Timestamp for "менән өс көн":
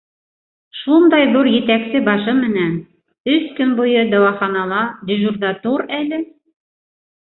2.41-3.79